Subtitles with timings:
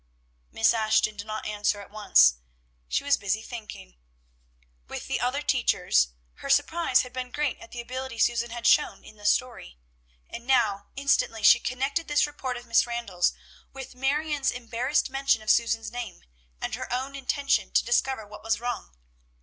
[0.51, 2.37] Miss Ashton did not answer at once;
[2.87, 3.97] she was busy thinking.
[4.87, 9.05] With the other teachers, her surprise had been great at the ability Susan had shown
[9.05, 9.77] in the story;
[10.27, 13.33] and now, instantly, she connected this report of Miss Randall's
[13.73, 16.23] with Marion's embarrassed mention of Susan's name,
[16.59, 18.95] and her own intention to discover what was wrong.